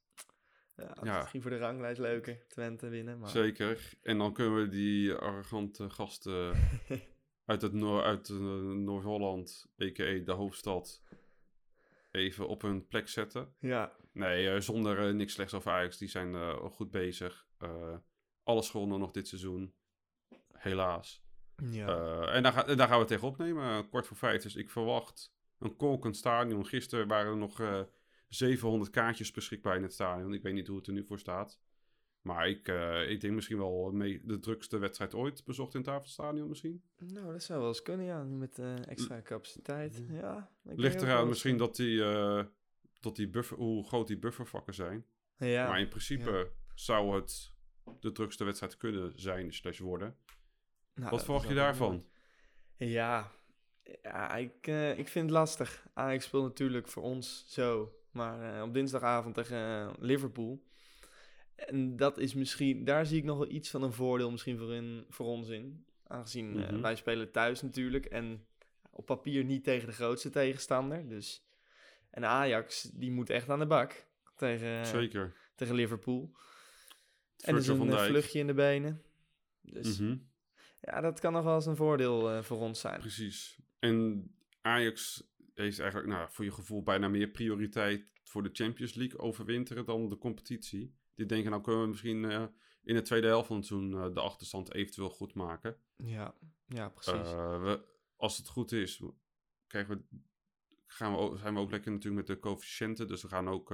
[0.75, 1.11] Ja, dat Ja.
[1.13, 3.19] is misschien voor de ranglijst leuker, Twente winnen.
[3.19, 3.29] Maar...
[3.29, 3.93] Zeker.
[4.01, 6.53] En dan kunnen we die arrogante gasten
[7.49, 8.37] uit, het Noor- uit eh,
[8.75, 10.19] Noord-Holland, a.k.a.
[10.25, 11.01] de hoofdstad,
[12.11, 13.53] even op hun plek zetten.
[13.59, 15.97] Ja, Nee, eh, zonder eh, niks slechts over Ajax.
[15.97, 17.47] Die zijn goed bezig.
[18.43, 19.73] Alles gewonnen nog dit seizoen.
[20.53, 21.23] Helaas.
[21.71, 22.21] ja.
[22.27, 23.89] En daar, ga- daar gaan we tegen opnemen.
[23.89, 24.41] kwart voor vijf.
[24.41, 26.65] Dus ik verwacht een kolkend stadion.
[26.65, 27.81] Gisteren waren er nog eh
[28.29, 30.33] 700 kaartjes beschikbaar in het stadion.
[30.33, 31.59] Ik weet niet hoe het er nu voor staat.
[32.21, 35.89] Maar ik, eh, ik denk misschien wel mee de drukste wedstrijd ooit bezocht in het
[35.89, 36.81] Tafelstadion misschien.
[36.97, 38.23] nou, dat zou wel eens kunnen, ja.
[38.23, 40.03] Met eh, extra capaciteit.
[40.09, 42.43] Ja, ik denk Ligt eraan misschien dat die, eh,
[42.99, 45.05] dat die buffer, hoe groot die buffervakken zijn.
[45.37, 47.51] eh, Ja, Maar in principe zou het
[47.99, 50.15] de drukste wedstrijd kunnen zijn slash worden.
[50.93, 51.89] nou, Wat verwacht je daarvan?
[52.77, 52.91] mooi.
[52.91, 53.31] Ja,
[54.01, 55.87] ja ik, eh, ik vind het lastig.
[55.93, 57.93] Ajax speelt natuurlijk voor ons zo.
[58.11, 60.63] Maar eh, op dinsdagavond tegen eh, Liverpool.
[61.67, 64.73] En dat is misschien, daar zie ik nog wel iets van een voordeel misschien voor,
[64.73, 65.85] in, voor ons in.
[66.07, 66.81] Aangezien eh, Mhm.
[66.81, 68.05] wij spelen thuis natuurlijk.
[68.05, 68.45] En
[68.91, 71.07] op papier niet tegen de grootste tegenstander.
[71.07, 71.47] Dus.
[72.09, 75.35] En Ajax, die moet echt aan de bak tegen, Zeker.
[75.55, 76.31] tegen Liverpool.
[77.37, 79.01] En Virgil een eh, vluchtje in de benen.
[79.61, 80.17] Dus Mhm,
[80.81, 82.99] ja, dat kan nog wel eens een voordeel eh, voor ons zijn.
[82.99, 83.59] Precies.
[83.79, 84.27] En
[84.61, 89.85] Ajax heeft eigenlijk nou, voor je gevoel bijna meer prioriteit voor de Champions League overwinteren
[89.85, 90.93] dan de competitie.
[91.19, 92.45] Die denken, nou kunnen we misschien eh,
[92.83, 95.77] in de tweede helft van het seizoen eh, de achterstand eventueel goed maken.
[95.95, 97.31] Ja, ja precies.
[97.31, 99.01] Eh, we, als het goed is,
[99.67, 100.19] krijgen we,
[100.85, 103.07] gaan we ook, zijn we ook lekker natuurlijk met de coëfficiënten.
[103.07, 103.73] Dus we gaan ook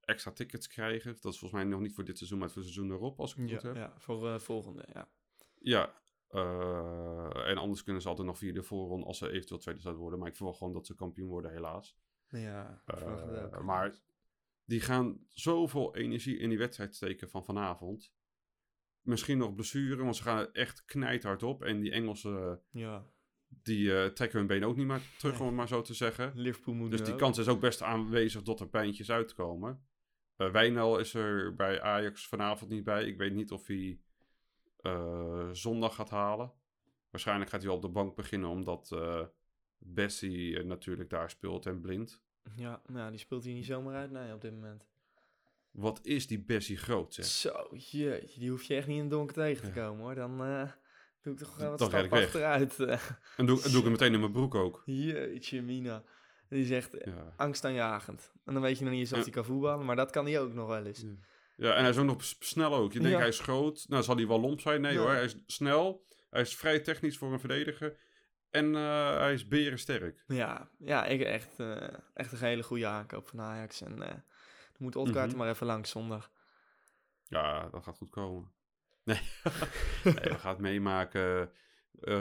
[0.00, 1.16] extra tickets krijgen.
[1.20, 3.34] Dat is volgens mij nog niet voor dit seizoen, maar voor het seizoen erop, als
[3.34, 3.76] ik het ja, goed heb.
[3.76, 5.08] ja, voor volgende, ja.
[5.58, 6.00] Ja,
[7.46, 10.20] en anders kunnen ze altijd nog via de voorronde als ze eventueel tweede zouden worden.
[10.20, 11.96] Maar ik verwacht gewoon dat ze kampioen worden, helaas.
[12.28, 12.82] Ja,
[13.62, 14.00] maar
[14.72, 18.12] die gaan zoveel energie in die wedstrijd steken van vanavond.
[19.00, 21.62] Misschien nog blessure, want ze gaan echt knijthard op.
[21.62, 23.06] En die Engelsen, Ja,
[23.48, 25.40] die eh, trekken hun been ook niet meer terug, Nee.
[25.42, 26.32] om het maar zo te zeggen.
[26.34, 27.18] Liverpool moet Dus die ook.
[27.18, 29.84] kans is ook best aanwezig dat er pijntjes uitkomen.
[30.36, 33.04] Eh Wijnal is er bij Ajax vanavond niet bij.
[33.06, 34.00] Ik weet niet of hij
[34.76, 36.52] eh, zondag gaat halen.
[37.10, 38.96] Waarschijnlijk gaat hij wel op de bank beginnen, omdat
[39.78, 42.22] Bessie natuurlijk daar speelt en blind.
[42.56, 44.84] Ja, nou, die speelt hier niet zomaar uit, nee, op dit moment.
[45.70, 47.24] Wat is die Bessie groot, zeg.
[47.24, 49.86] Zo, jeetje, die hoef je echt niet in het donker tegen te Ja.
[49.86, 50.14] komen, hoor.
[50.14, 50.70] Dan eh,
[51.22, 52.80] doe ik toch wel wat Dan stap achteruit.
[52.80, 53.00] eh.
[53.36, 54.82] En doe, en doe ik hem meteen in mijn broek ook.
[54.86, 56.04] jeetje, Mina.
[56.48, 57.32] Die zegt eh, Ja.
[57.36, 58.32] angstaanjagend.
[58.44, 59.22] En dan weet je nog niet eens of Ja.
[59.24, 61.04] hij kan voetballen, maar dat kan hij ook nog wel eens.
[61.56, 62.92] ja, en hij is ook nog snel ook.
[62.92, 63.84] Je denkt hij is groot.
[63.88, 64.80] Nou, zal hij wel lomp zijn?
[64.80, 66.04] Nee hoor, hij is snel.
[66.30, 67.96] Hij is vrij technisch voor een verdediger.
[68.52, 70.24] En eh, hij is berensterk.
[70.26, 73.80] Ja, ja ik, echt, eh, echt een hele goede aankoop van Ajax.
[73.80, 74.08] En eh
[74.72, 76.30] dan moet Odgaard er maar even langs zondag.
[77.28, 78.50] Ja, dat gaat goed komen.
[79.04, 79.20] Nee,
[80.04, 81.52] nee we gaan het meemaken.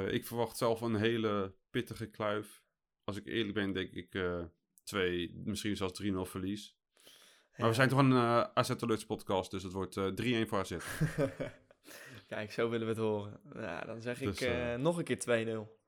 [0.07, 2.63] Ik verwacht zelf een hele pittige kluif.
[3.03, 4.19] Als ik eerlijk ben, denk ik
[4.83, 6.77] twee, misschien zelfs 3-0 verlies.
[7.55, 10.59] Maar we zijn toch een eh AZ Alerts podcast, dus het wordt eh 3-1 voor
[10.59, 10.77] AZ.
[12.27, 13.39] Kijk, zo willen we het horen.
[13.53, 15.80] Ja, dan zeg Dus, ik nog een keer 2-0.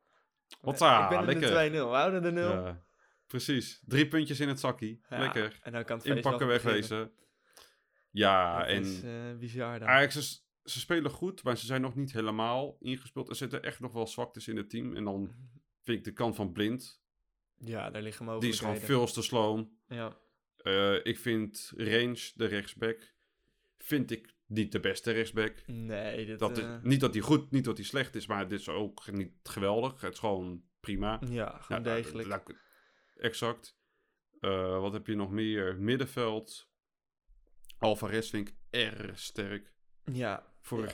[0.62, 1.50] Hopsa, ik ben in lekker.
[1.50, 1.72] de 2-0.
[1.72, 2.50] We houden de 0.
[2.50, 2.84] Ja,
[3.28, 3.82] precies.
[3.86, 5.02] Drie puntjes in het zakkie.
[5.10, 5.60] Ja, Lekker.
[5.64, 7.12] En dan kan het Inpakken, wegwezen.
[8.12, 9.88] Ja, Dat en is eh, bizar dan.
[9.88, 13.30] Ajax is, ze spelen goed, maar ze zijn nog niet helemaal ingespeeld.
[13.30, 14.96] Er zitten echt nog wel zwaktes in het team.
[14.96, 15.36] En dan
[15.82, 17.02] vind ik de kant van Blind,
[17.58, 19.06] Ja, daar liggen die is gewoon mogelijkheden.
[19.06, 19.78] veel te sloom.
[19.88, 20.18] Ja.
[20.58, 23.14] Eh, ik vind Range, de rechtsback,
[23.78, 25.68] vind ik niet de beste rechtsback.
[25.68, 28.48] Nee, dit, Dat is, eh, niet dat hij goed, niet dat hij slecht is, maar
[28.48, 30.02] dit is ook niet geweldig.
[30.02, 31.20] Het is gewoon prima.
[31.30, 32.28] ja, gewoon degelijk.
[32.28, 32.58] nou, nou,
[33.16, 33.78] exact.
[34.40, 35.76] Eh, wat heb je nog meer?
[35.78, 36.72] Middenveld.
[37.78, 39.74] Alvarez vind ik erg sterk.
[40.04, 40.94] ja, Voor, Ja.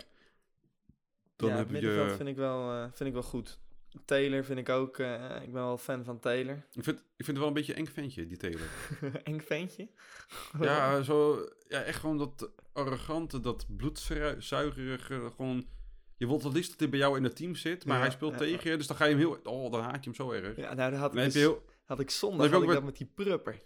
[1.36, 2.15] Dan ja, heb middenveld je...
[2.15, 3.60] vind, ik wel, eh, vind ik wel goed.
[4.06, 4.97] Taylor vind ik ook...
[4.97, 6.56] eh, ik ben wel fan van Taylor.
[6.73, 8.67] Ik vind, ik vind het wel een beetje een eng ventje, die Taylor.
[9.23, 9.88] Eng ventje.
[10.62, 15.67] ja, zo, ja, echt gewoon dat arrogante, dat bloedzuigerige, gewoon...
[16.17, 18.12] Je wilt het liefst dat hij bij jou in het team zit, maar Ja, hij
[18.12, 18.38] speelt ja.
[18.38, 19.39] tegen je, dus dan ga je hem heel...
[19.43, 20.58] Oh, dan haat je hem zo erg.
[20.58, 21.65] Ja, nou, dat had ik, dus- heel...
[21.86, 23.62] had ik zondag had ik ook met die prupper.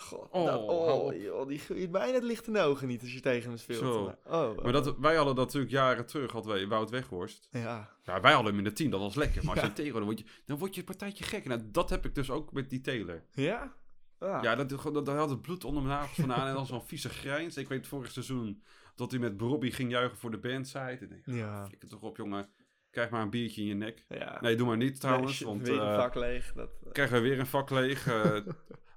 [0.00, 3.00] God, Oh, dat, hou oh joh, die groeit bijna het licht in de ogen niet
[3.00, 3.78] als je tegen hem speelt.
[3.78, 4.04] Zo.
[4.04, 7.48] Maar, oh, Maar dat, wij hadden dat natuurlijk jaren terug, hadden wij Wout Weghorst.
[7.50, 9.44] Ja, Ja, wij hadden hem in de team, dat was lekker.
[9.44, 9.74] Maar als je Ja.
[9.74, 11.44] tegen dan word je, dan word je een partijtje gek.
[11.44, 13.22] Nou, dat heb ik dus ook met die Taylor.
[13.32, 13.74] ja?
[14.18, 14.42] Ah.
[14.42, 17.08] Ja, dat, dat, dat had het bloed onder mijn nagels vandaan en dan zo'n vieze
[17.08, 17.56] grijns.
[17.56, 18.62] Ik weet vorig seizoen
[18.94, 20.80] dat hij met Bobby ging juichen voor de bandside.
[20.80, 21.66] En ik denk, Ja.
[21.66, 22.48] flikker toch op jongen,
[22.90, 24.04] krijg maar een biertje in je nek.
[24.08, 24.38] ja.
[24.40, 26.52] Nee, doe maar niet trouwens, Nee, want weer een eh, vak leeg.
[26.52, 28.06] Dat, krijgen we weer een vak leeg.
[28.06, 28.36] Eh,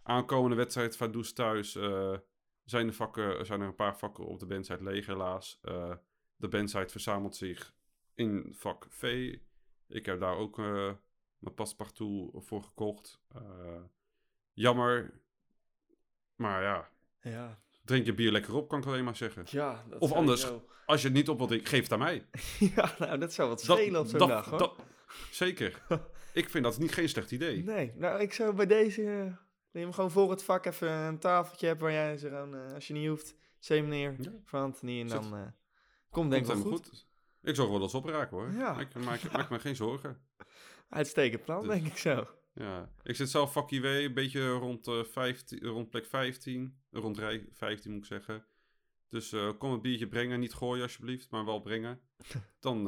[0.03, 2.17] aankomende wedstrijd van Does thuis eh,
[2.63, 5.59] zijn, de vakken, zijn er een paar vakken op de bandside leeg helaas.
[5.61, 5.93] Eh,
[6.35, 7.73] de bandside verzamelt zich
[8.13, 9.35] in vak V.
[9.87, 10.91] Ik heb daar ook eh,
[11.37, 13.21] mijn paspartout voor gekocht.
[14.53, 15.21] Jammer.
[16.35, 16.89] Maar ja,
[17.21, 17.59] ja.
[17.85, 19.43] drink je bier lekker op, kan ik alleen maar zeggen.
[19.49, 20.51] ja dat Of anders.
[20.85, 22.25] Als je het niet op wilt drinken, geef het aan mij.
[22.75, 24.59] ja, nou, dat zou wat schelen op zo'n dag, hoor.
[24.59, 24.75] dat-
[25.31, 25.81] zeker.
[26.33, 27.63] ik vind dat niet geen slecht idee.
[27.63, 29.37] Nee, nou, ik zou bij deze...
[29.73, 32.87] neem gewoon voor het vak even een tafeltje hebt waar jij ze gewoon, eh, als
[32.87, 34.31] je niet hoeft, zee meneer, Ja.
[34.43, 35.47] voor Anthony en dan eh
[36.09, 36.71] komt denk ik wel goed.
[36.85, 37.01] helemaal
[37.41, 38.51] Ik zorg wel dat ze opraken hoor.
[38.51, 38.79] Ja.
[38.79, 40.17] Ik maak, maak me geen zorgen.
[40.89, 42.27] Uitstekend plan, Dus- denk ik zo.
[42.53, 42.91] Ja.
[43.03, 46.81] Ik zit zelf vakkie W, een beetje rond, eh 15, rond plek 15.
[46.91, 48.45] Rond rij 15 moet ik zeggen.
[49.09, 50.39] Dus kom een biertje brengen.
[50.39, 51.99] Niet gooien alsjeblieft, maar wel brengen.
[52.59, 52.87] Dan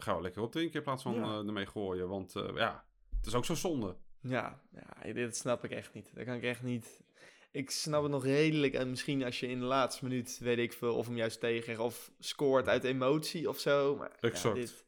[0.00, 2.08] gaan we lekker op drinken in plaats van ermee gooien.
[2.08, 2.84] Want ja,
[3.16, 3.96] het is ook zo zonde.
[4.28, 4.60] Ja,
[5.04, 6.10] ja, dit snap ik echt niet.
[6.14, 7.02] Dat kan ik echt niet.
[7.50, 8.74] Ik snap het nog redelijk.
[8.74, 11.78] En misschien als je in de laatste minuut, weet ik veel, of hem juist tegen
[11.78, 13.96] of scoort uit emotie of zo.
[13.96, 14.56] Maar Exact.
[14.56, 14.84] Ja, dit,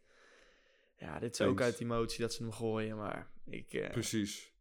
[0.99, 2.96] ja, dit is ook uit emotie dat ze hem gooien.
[2.96, 4.53] Maar ik eh, Precies.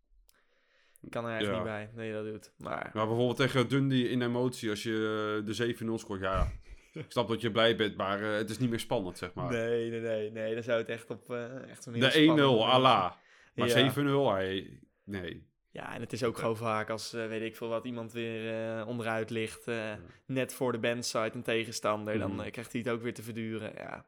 [1.10, 1.54] kan er echt Ja.
[1.54, 1.90] niet bij.
[1.94, 2.52] Nee, dat doet.
[2.58, 6.22] Maar Maar bijvoorbeeld tegen Dundee in emotie, als je eh, de 7-0 scoort.
[6.22, 6.52] Ja,
[6.94, 9.52] ik snap dat je blij bent, maar eh, het is niet meer spannend, zeg maar.
[9.52, 10.54] nee, nee, nee, nee.
[10.54, 13.12] Dan zou het echt op eh, echt een de 1-0, spannend- Allah.
[13.56, 13.94] Maar Ja.
[13.94, 14.80] 7-0, hij...
[15.04, 15.48] Nee.
[15.70, 18.54] Ja, en het is ook gewoon vaak als, eh, weet ik veel wat, iemand weer
[18.80, 19.68] eh, onderuit ligt.
[19.68, 19.94] eh,
[20.26, 22.20] net voor de bandside een tegenstander.
[22.20, 22.50] Dan Mhm.
[22.50, 23.74] krijgt hij het ook weer te verduren.
[23.76, 24.06] Ja.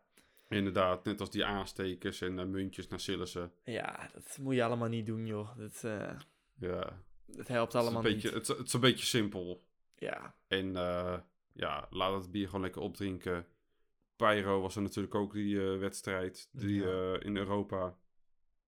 [0.50, 3.52] Inderdaad, net als die aanstekers en muntjes naar Sillissen.
[3.64, 5.58] ja, dat moet je allemaal niet doen, joh.
[5.58, 5.82] Dat,
[6.60, 8.48] Ja, dat helpt het is, allemaal beetje, niet.
[8.48, 9.64] het, het is een beetje simpel.
[9.96, 10.72] Ja, En
[11.54, 13.46] ja, laat het bier gewoon lekker opdrinken.
[14.16, 17.20] Pyro was er natuurlijk ook die wedstrijd die, Ja.
[17.20, 17.98] in Europa.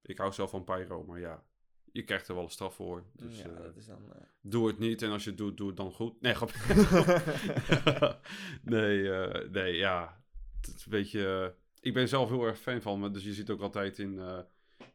[0.01, 1.43] Ik hou zelf van Pyro, maar ja,
[1.91, 3.03] je krijgt er wel een straf voor.
[3.13, 4.13] Dus ja eh, dat is dan...
[4.13, 6.21] eh, doe het niet en als je het doet, doe het dan goed.
[6.21, 6.51] Nee, grap.
[8.63, 10.23] nee, eh, nee, ja.
[10.61, 11.53] Het is een beetje...
[11.55, 14.21] eh, ik ben zelf heel erg fan van me, dus je ziet ook altijd in,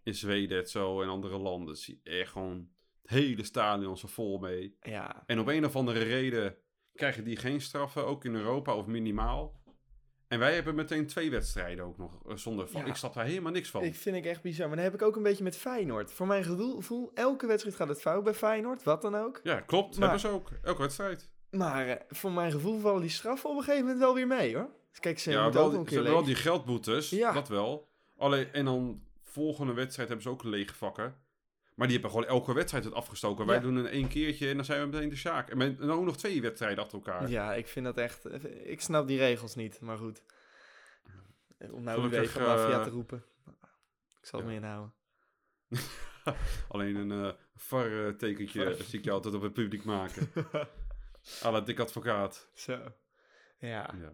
[0.03, 1.77] in Zweden het zo en andere landen.
[1.77, 2.69] Zie je echt gewoon
[3.03, 4.77] het hele stadion zo vol mee.
[4.81, 6.57] ja, En op een of andere reden
[6.95, 9.63] krijgen die geen straffen, ook in Europa of minimaal.
[10.35, 12.81] En wij hebben meteen twee wedstrijden ook nog eh, zonder van.
[12.81, 12.87] Ja.
[12.87, 13.83] Ik snap daar helemaal niks van.
[13.83, 14.67] ik vind ik echt bizar.
[14.67, 16.13] Maar dat heb ik ook een beetje met Feyenoord.
[16.13, 19.41] Voor mijn gevoel, elke wedstrijd gaat het fout bij Feyenoord, wat dan ook.
[19.43, 19.93] Ja, klopt.
[19.93, 20.51] Maar- Hebben ze ook.
[20.63, 21.31] Elke wedstrijd.
[21.51, 24.57] Maar eh, voor mijn gevoel vallen die straffen op een gegeven moment wel weer mee,
[24.57, 24.69] hoor.
[25.01, 27.11] Kijk, ze ja, moeten wel, ook een ze keer hebben wel die geldboetes.
[27.11, 27.33] Ja.
[27.33, 27.89] Dat wel.
[28.17, 31.15] Alleen, en dan volgende wedstrijd hebben ze ook lege vakken.
[31.75, 33.47] Maar die hebben gewoon elke wedstrijd het afgestoken.
[33.47, 35.51] Wij doen een één keertje en dan zijn we meteen de Sjaak.
[35.51, 37.29] En, dan ook nog twee wedstrijden achter elkaar.
[37.29, 38.25] Ja, ik vind dat echt...
[38.25, 40.23] eh, Ik snap die regels niet, maar goed.
[41.71, 43.25] Om nou Gelukkig, UEFA Mafia eh, te roepen.
[44.21, 44.55] Ik zal het ja.
[44.55, 44.95] me inhouden.
[46.69, 50.33] Alleen een eh VAR-tekentje zie ik je altijd op het publiek maken.
[51.43, 52.51] Alle dik advocaat.
[52.55, 52.73] Zo.
[53.59, 53.95] Ja.
[54.01, 54.13] Ja.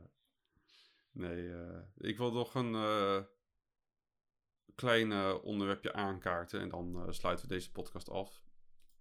[1.13, 3.17] Nee, eh, ik wil nog een eh,
[4.75, 8.43] klein eh, onderwerpje aankaarten en dan eh, sluiten we deze podcast af.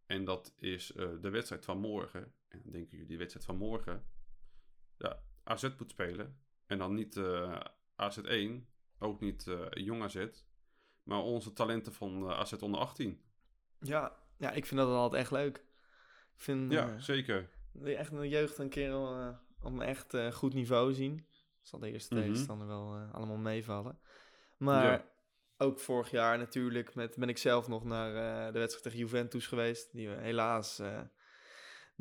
[0.05, 2.34] En dat is eh, de wedstrijd van morgen.
[2.47, 4.03] En dan denken jullie, die wedstrijd van morgen?
[4.97, 6.39] Ja, AZ moet spelen.
[6.65, 7.60] En dan niet eh,
[8.01, 8.65] AZ1,
[8.99, 10.25] ook niet Jong AZ,
[11.03, 13.21] maar onze talenten van AZ onder 18.
[13.79, 14.15] Ja.
[14.38, 15.58] ja, ik vind dat altijd echt leuk.
[16.36, 17.49] Ik vind Ja, eh, zeker.
[17.84, 18.95] echt een jeugd een keer
[19.62, 21.25] op een echt goed niveau zien.
[21.62, 22.23] Zal de eerste Mhm.
[22.23, 23.99] tegenstander wel allemaal meevallen.
[24.58, 25.05] Maar Ja.
[25.61, 29.47] Ook vorig jaar natuurlijk met, ben ik zelf nog naar eh, de wedstrijd tegen Juventus
[29.47, 29.91] geweest.
[29.93, 31.01] Die we helaas eh,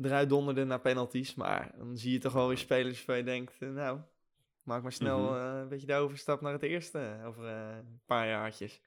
[0.01, 1.35] eruit donderden naar penalties.
[1.35, 3.99] Maar dan zie je toch wel weer spelers waarvan je denkt, eh, nou,
[4.63, 5.33] maak maar snel Mhm.
[5.57, 8.81] een beetje de overstap naar het eerste over een paar jaartjes.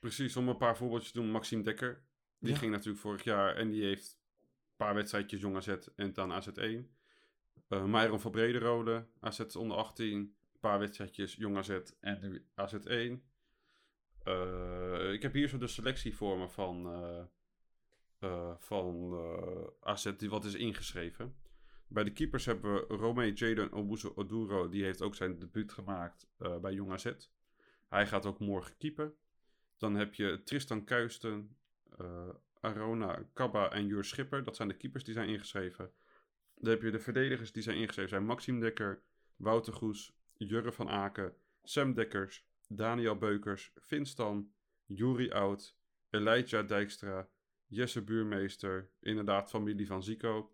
[0.00, 1.30] Precies, om een paar voorbeeldjes te doen.
[1.30, 2.02] Maxime Dekker,
[2.38, 2.58] die Ja.
[2.58, 6.96] ging natuurlijk vorig jaar en die heeft een paar wedstrijdjes jong AZ en dan AZ1.
[7.68, 13.22] Uh, Myron van Brederode, AZ onder 18, een paar wedstrijdjes jong AZ en nu AZ1.
[14.28, 17.24] Eh, ik heb hier zo de selectie voor me van, eh,
[18.18, 19.14] eh, van
[19.80, 21.36] AZ die wat is ingeschreven.
[21.86, 26.28] Bij de keepers hebben we Romeo Jaden Obuzo Oduro, die heeft ook zijn debuut gemaakt
[26.60, 27.12] bij Jong AZ.
[27.88, 29.14] Hij gaat ook morgen keepen.
[29.76, 31.56] Dan heb je Tristan Kuisten,
[32.60, 34.44] Arona, Kabba en Jur Schipper.
[34.44, 35.92] Dat zijn de keepers die zijn ingeschreven.
[36.54, 38.10] Dan heb je de verdedigers die zijn ingeschreven.
[38.10, 39.02] zijn Maxime Dekker,
[39.36, 44.52] Wouter Goes, Jurre van Aken, Sam Dekkers, Daniel Beukers, Vinstan,
[44.86, 45.76] Juri Oud,
[46.10, 47.28] Elijah Dijkstra,
[47.66, 50.52] Jesse Buurmeester, inderdaad familie van Zico,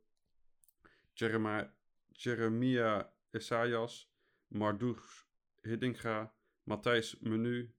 [2.12, 4.10] Jeremia Esayas,
[4.48, 5.26] Mardoes
[5.62, 7.74] Hiddinga, Matthijs Menu,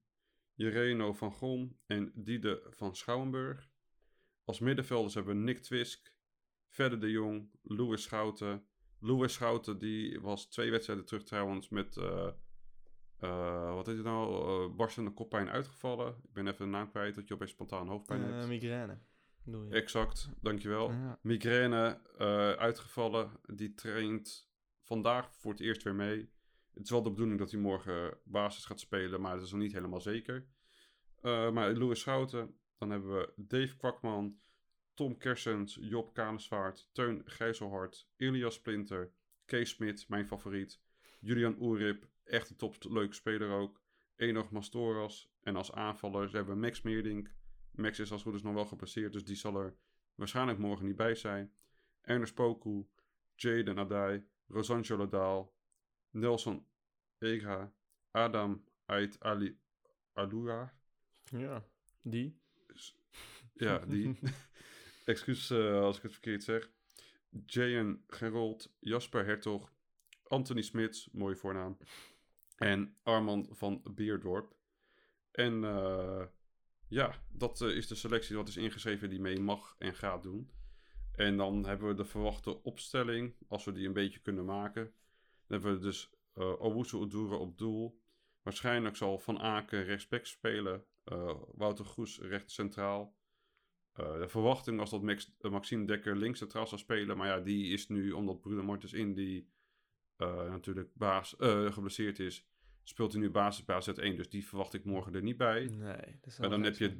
[0.55, 3.69] Jereno van Gom en Diede van Schouwenburg.
[4.45, 6.13] Als middenvelders hebben we Nick Twisk,
[6.67, 8.65] Verder de Jong, Louis Schouten.
[8.99, 12.31] Louis Schouten die was twee wedstrijden terug trouwens met, eh,
[13.19, 16.07] eh, wat is het nou, uh, barstende koppijn uitgevallen.
[16.07, 18.43] Ik ben even de naam kwijt dat je opeens spontaan hoofdpijn hebt.
[18.43, 18.97] Eh, migraine.
[19.43, 19.73] Doe je.
[19.73, 20.91] Exact, dankjewel.
[20.91, 21.19] Ja.
[21.21, 23.31] Migraine eh, uitgevallen.
[23.45, 24.49] Die traint
[24.81, 26.33] vandaag voor het eerst weer mee.
[26.73, 29.61] Het is wel de bedoeling dat hij morgen basis gaat spelen, maar dat is nog
[29.61, 30.47] niet helemaal zeker.
[31.21, 32.59] Eh, maar Louis Schouten.
[32.77, 34.39] Dan hebben we Dave Kwakman,
[34.93, 39.11] Tom Kersens, Job Kanesvaart, Teun Gijzelhart, Ilias Splinter,
[39.45, 40.81] Kees Smit, mijn favoriet,
[41.25, 43.81] Julian Oerip, echt een top leuke speler ook,
[44.15, 47.31] Enoch Mastoras en als aanvallers hebben we Max Meerdink.
[47.71, 49.75] Max is als goed is nog wel geplaceerd, dus die zal er
[50.15, 51.53] waarschijnlijk morgen niet bij zijn.
[52.01, 52.87] Ernest Poku,
[53.35, 55.55] Jaden Adai, Rosanne Joladaal,
[56.09, 56.65] Nelson
[57.17, 57.73] Ega,
[58.11, 59.59] Adam Ait Ali
[61.31, 61.65] ja,
[62.01, 62.39] die.
[63.53, 64.19] Ja, die.
[65.05, 66.69] Excuus eh, als ik het verkeerd zeg.
[67.45, 69.74] Jayen Gerold, Jasper Hertog,
[70.27, 71.77] Anthony Smits, mooie voornaam.
[72.55, 74.55] En Armand van Beerdorp.
[75.31, 76.25] En eh,
[76.87, 80.49] ja, dat eh, is de selectie wat is ingeschreven die mee mag en gaat doen.
[81.11, 84.83] En dan hebben we de verwachte opstelling, als we die een beetje kunnen maken.
[84.83, 86.97] Dan hebben we dus eh Owusu
[87.31, 87.99] op doel.
[88.41, 90.85] Waarschijnlijk zal Van Aken rechtsback spelen.
[91.51, 93.15] Wouter Goes rechts centraal.
[93.93, 97.17] De verwachting was dat Max, Maxime Dekker links centraal zou spelen.
[97.17, 99.49] Maar ja, die is nu, omdat Bruno Martens in die
[100.49, 102.47] natuurlijk baas, eh, geblesseerd is,
[102.83, 104.15] speelt hij nu basis bij AZ1.
[104.15, 105.65] Dus die verwacht ik morgen er niet bij.
[105.65, 106.19] Nee.
[106.21, 106.97] Dat En dan heb je,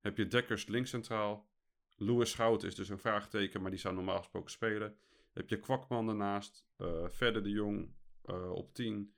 [0.00, 1.48] heb je Dekkers links centraal.
[1.96, 4.96] Louis Schout is dus een vraagteken, maar die zou normaal gesproken spelen.
[5.32, 6.66] heb je Kwakman ernaast.
[6.76, 9.12] eh Verder de Jong eh, op 10.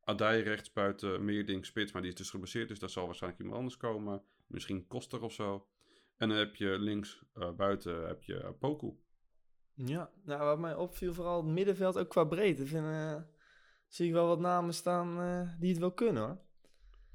[0.00, 2.68] Adai rechts buiten, Meerding spits, maar die is dus geblesseerd.
[2.68, 4.22] Dus daar zal waarschijnlijk iemand anders komen.
[4.46, 5.68] Misschien Koster of zo.
[6.16, 8.96] En dan heb je links eh, buiten heb je Poku.
[9.74, 13.16] Ja, nou wat mij opviel, vooral het middenveld, ook qua breedte, vind, eh,
[13.88, 16.38] zie ik wel wat namen staan eh, die het wel kunnen hoor.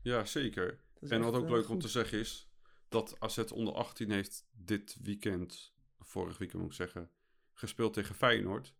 [0.01, 0.79] Ja, zeker.
[0.99, 2.49] En wat ook eh, leuk om te zeggen is
[2.89, 7.09] dat AZ onder 18 heeft dit weekend, vorig weekend moet ik zeggen,
[7.53, 8.73] gespeeld tegen Feyenoord.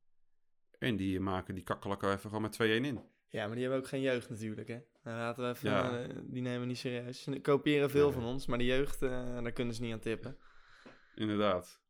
[0.79, 3.01] En die maken die kakkelakken even gewoon met 2-1 in.
[3.27, 4.79] Ja, maar die hebben ook geen jeugd natuurlijk hè.
[5.03, 6.07] Nou, laten we even, Ja.
[6.23, 7.23] die nemen we niet serieus.
[7.23, 10.37] Ze kopiëren veel van ons, maar de jeugd, daar kunnen ze niet aan tippen.
[11.15, 11.81] Inderdaad.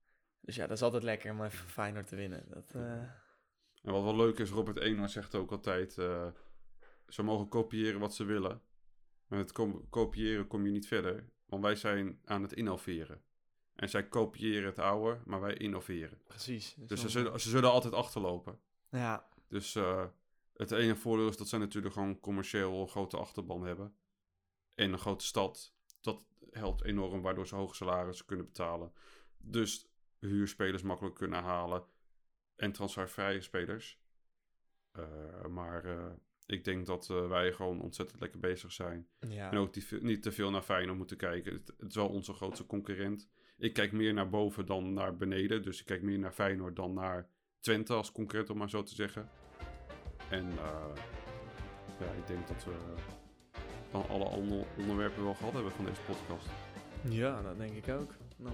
[0.42, 2.46] Dus ja, dat is altijd lekker om even Feyenoord te winnen.
[2.50, 3.02] Dat, eh,
[3.82, 6.28] En wat wel leuk is, Robert Eenhoorn zegt ook altijd, eh,
[7.08, 8.62] ze mogen kopiëren wat ze willen.
[9.28, 13.22] Maar met kom- kopiëren kom je niet verder, want wij zijn aan het innoveren.
[13.76, 16.22] En zij kopiëren het oude, maar wij innoveren.
[16.28, 16.74] precies.
[16.78, 18.60] Dus ze zullen, ze zullen altijd achterlopen.
[18.90, 20.06] Ja, Dus eh,
[20.54, 23.96] het ene voordeel is dat zij natuurlijk gewoon commercieel een grote achterban hebben.
[24.76, 25.74] En een grote stad.
[26.02, 28.94] Dat helpt enorm, waardoor ze hoge salarissen kunnen betalen.
[29.38, 29.89] Dus
[30.20, 31.84] huurspelers makkelijk kunnen halen.
[32.56, 34.00] En transfervrije spelers.
[34.92, 36.12] Eh, maar eh,
[36.46, 39.08] ik denk dat eh, wij gewoon ontzettend lekker bezig zijn.
[39.20, 39.52] ja.
[39.52, 41.54] En ook die, niet te veel naar Feyenoord moeten kijken.
[41.54, 43.30] Het, het is wel onze grootste concurrent.
[43.58, 45.62] Ik kijk meer naar boven dan naar beneden.
[45.62, 47.30] Dus ik kijk meer naar Feyenoord dan naar
[47.60, 49.30] Twente als concurrent, om maar zo te zeggen.
[50.30, 50.46] En
[52.00, 52.72] ja, ik denk dat we
[53.92, 56.50] dan alle onder- onderwerpen wel gehad hebben van deze podcast.
[57.04, 58.14] ja, dat denk ik ook.
[58.38, 58.54] Dan.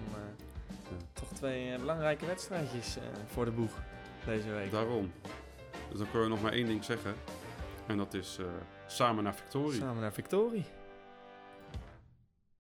[1.13, 3.71] Toch twee eh, belangrijke wedstrijdjes eh, voor de boeg
[4.25, 4.71] deze week.
[4.71, 5.11] Daarom.
[5.89, 7.15] Dus dan kunnen we nog maar één ding zeggen.
[7.87, 8.45] En dat is eh,
[8.87, 9.79] samen naar Victorie.
[9.79, 10.65] Samen naar Victorie.